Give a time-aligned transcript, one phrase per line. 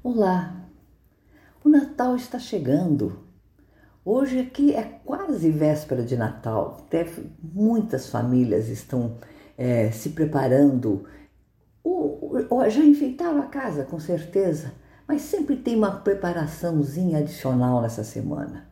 [0.00, 0.54] Olá!
[1.64, 3.18] O Natal está chegando.
[4.04, 6.86] Hoje aqui é quase véspera de Natal.
[7.42, 9.16] Muitas famílias estão
[9.56, 11.04] é, se preparando.
[11.82, 14.72] Ou, ou já enfeitaram a casa, com certeza,
[15.06, 18.70] mas sempre tem uma preparaçãozinha adicional nessa semana.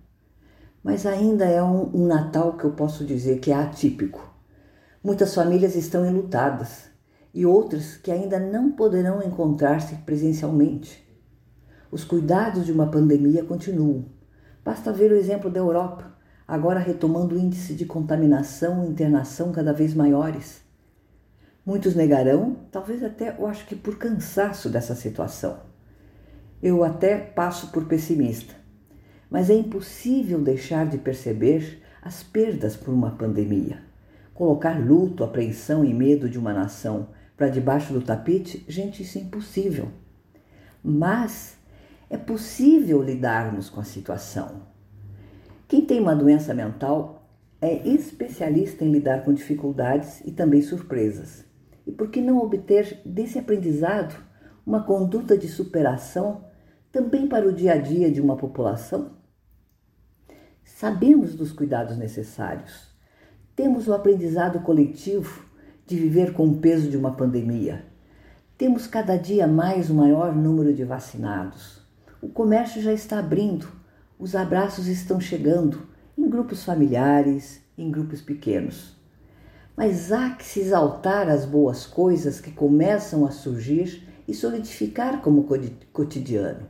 [0.81, 4.33] Mas ainda é um, um Natal que eu posso dizer que é atípico.
[5.03, 6.85] Muitas famílias estão enlutadas
[7.35, 11.05] e outras que ainda não poderão encontrar-se presencialmente.
[11.91, 14.07] Os cuidados de uma pandemia continuam.
[14.65, 16.13] Basta ver o exemplo da Europa,
[16.47, 20.63] agora retomando o índice de contaminação e internação cada vez maiores.
[21.65, 25.61] Muitos negarão, talvez até eu acho que por cansaço dessa situação.
[26.63, 28.55] Eu até passo por pessimista,
[29.31, 33.81] mas é impossível deixar de perceber as perdas por uma pandemia.
[34.35, 39.21] Colocar luto, apreensão e medo de uma nação para debaixo do tapete, gente, isso é
[39.21, 39.89] impossível.
[40.83, 41.57] Mas
[42.09, 44.63] é possível lidarmos com a situação.
[45.69, 47.29] Quem tem uma doença mental
[47.61, 51.45] é especialista em lidar com dificuldades e também surpresas.
[51.87, 54.15] E por que não obter desse aprendizado
[54.65, 56.45] uma conduta de superação
[56.93, 59.13] também para o dia a dia de uma população?
[60.65, 62.95] Sabemos dos cuidados necessários.
[63.55, 65.45] Temos o aprendizado coletivo
[65.87, 67.85] de viver com o peso de uma pandemia.
[68.59, 71.86] Temos cada dia mais o maior número de vacinados.
[72.27, 73.69] O comércio já está abrindo,
[74.19, 75.87] os abraços estão chegando,
[76.19, 78.97] em grupos familiares, em grupos pequenos.
[79.77, 85.47] Mas há que se exaltar as boas coisas que começam a surgir e solidificar como
[85.93, 86.67] cotidiano.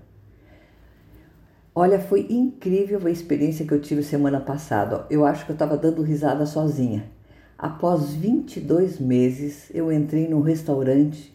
[1.75, 5.07] Olha, foi incrível a experiência que eu tive semana passada.
[5.09, 7.11] Eu acho que eu estava dando risada sozinha.
[7.57, 11.35] Após 22 meses, eu entrei num restaurante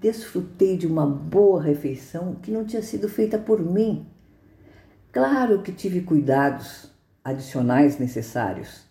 [0.00, 4.06] desfrutei de uma boa refeição que não tinha sido feita por mim.
[5.12, 6.90] Claro que tive cuidados
[7.22, 8.88] adicionais necessários.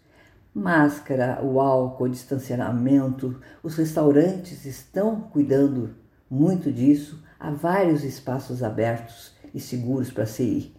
[0.54, 5.96] Máscara, o álcool, o distanciamento, os restaurantes estão cuidando
[6.30, 7.24] muito disso.
[7.40, 10.76] Há vários espaços abertos e seguros para se ir.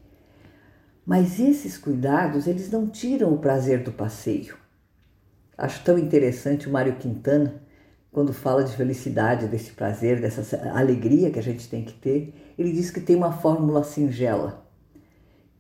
[1.04, 4.56] Mas esses cuidados, eles não tiram o prazer do passeio.
[5.56, 7.62] Acho tão interessante o Mário Quintana
[8.12, 12.72] quando fala de felicidade, desse prazer, dessa alegria que a gente tem que ter, ele
[12.72, 14.66] diz que tem uma fórmula singela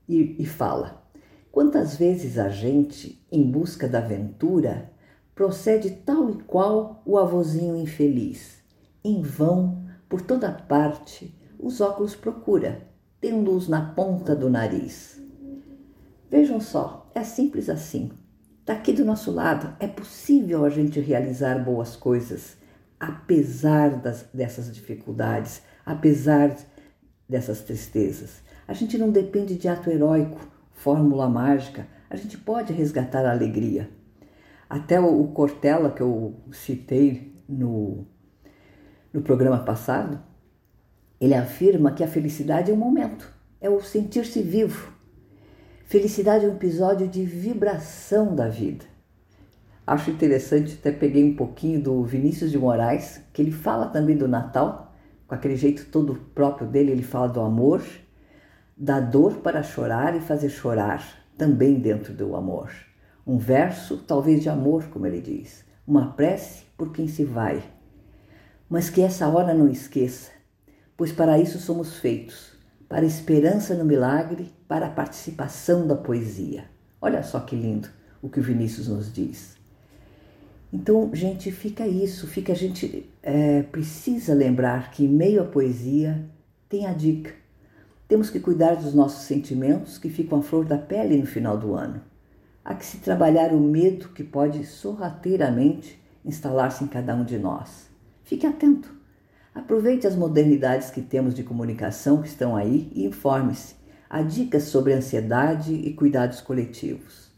[0.08, 1.04] e, e fala:
[1.52, 4.90] quantas vezes a gente, em busca da aventura,
[5.34, 8.58] procede tal e qual o avozinho infeliz,
[9.04, 12.86] em vão, por toda parte, os óculos procura,
[13.20, 15.22] tendo-os na ponta do nariz.
[16.28, 18.10] Vejam só, é simples assim.
[18.64, 22.56] Daqui do nosso lado, é possível a gente realizar boas coisas,
[22.98, 26.54] apesar das, dessas dificuldades, apesar
[27.28, 28.42] dessas tristezas.
[28.68, 30.38] A gente não depende de ato heróico,
[30.72, 33.88] fórmula mágica, a gente pode resgatar a alegria.
[34.68, 38.06] Até o, Cortella, que eu citei no,
[39.12, 40.20] no programa passado,
[41.20, 44.92] ele afirma que a felicidade é um momento, é o sentir-se vivo,
[45.90, 48.84] Felicidade é um episódio de vibração da vida.
[49.84, 54.28] Acho interessante, até peguei um pouquinho do Vinícius de Moraes, que ele fala também do
[54.28, 54.94] Natal,
[55.26, 57.82] com aquele jeito todo próprio dele, ele fala do amor,
[58.76, 62.70] da dor para chorar e fazer chorar, também dentro do amor.
[63.26, 67.64] Um verso, talvez de amor, como ele diz, uma prece por quem se vai.
[68.68, 70.30] Mas que essa hora não esqueça,
[70.96, 72.59] pois para isso somos feitos
[72.90, 76.64] para a esperança no milagre, para a participação da poesia.
[77.00, 77.88] Olha só que lindo
[78.20, 79.56] o que o Vinícius nos diz.
[80.72, 86.28] Então, gente, fica isso, fica a gente é, precisa lembrar que em meio à poesia
[86.68, 87.32] tem a dica.
[88.08, 91.74] Temos que cuidar dos nossos sentimentos que ficam à flor da pele no final do
[91.76, 92.02] ano.
[92.64, 97.88] Há que se trabalhar o medo que pode sorrateiramente instalar-se em cada um de nós.
[98.24, 98.99] Fique atento.
[99.54, 103.74] Aproveite as modernidades que temos de comunicação que estão aí e informe-se.
[104.08, 107.30] Há dicas sobre ansiedade e cuidados coletivos.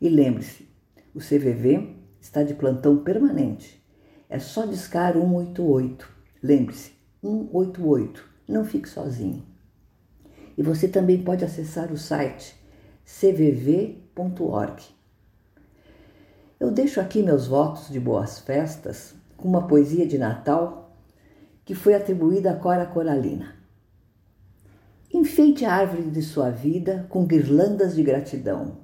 [0.00, 0.68] E lembre-se,
[1.14, 3.82] o CVV está de plantão permanente.
[4.28, 6.08] É só discar 188.
[6.42, 8.24] Lembre-se, 188.
[8.48, 9.44] Não fique sozinho.
[10.56, 12.54] E você também pode acessar o site
[13.04, 14.82] cvv.org.
[16.60, 20.87] Eu deixo aqui meus votos de boas festas com uma poesia de Natal
[21.68, 23.54] que foi atribuída a Cora Coralina.
[25.12, 28.78] Enfeite a árvore de sua vida com guirlandas de gratidão.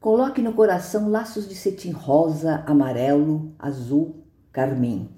[0.00, 5.10] Coloque no coração laços de cetim rosa, amarelo, azul, carmim.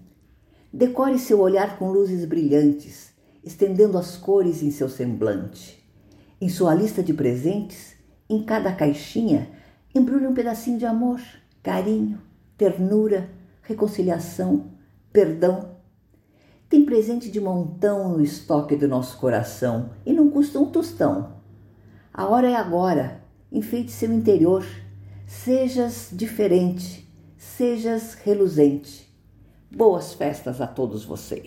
[0.72, 3.12] Decore seu olhar com luzes brilhantes
[3.44, 5.88] estendendo as cores em seu semblante.
[6.40, 7.94] Em sua lista de presentes,
[8.28, 9.52] em cada caixinha,
[9.94, 11.20] embrulha um pedacinho de amor,
[11.62, 12.20] carinho,
[12.58, 13.30] ternura,
[13.62, 14.72] reconciliação,
[15.12, 15.80] perdão.
[16.72, 21.34] Tem presente de montão no estoque do nosso coração e não custa um tostão.
[22.14, 23.22] A hora é agora,
[23.52, 24.64] enfeite seu interior,
[25.26, 29.06] sejas diferente, sejas reluzente.
[29.70, 31.40] Boas festas a todos vocês.